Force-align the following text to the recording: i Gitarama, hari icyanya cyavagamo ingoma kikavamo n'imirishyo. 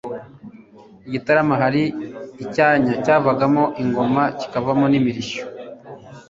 i 1.07 1.09
Gitarama, 1.13 1.55
hari 1.63 1.83
icyanya 2.43 2.93
cyavagamo 3.03 3.63
ingoma 3.81 4.23
kikavamo 4.39 4.85
n'imirishyo. 4.89 5.43